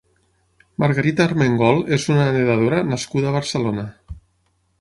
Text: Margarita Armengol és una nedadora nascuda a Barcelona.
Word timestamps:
Margarita 0.83 1.27
Armengol 1.31 1.83
és 1.99 2.07
una 2.15 2.25
nedadora 2.39 2.81
nascuda 2.89 3.31
a 3.33 3.35
Barcelona. 3.39 3.89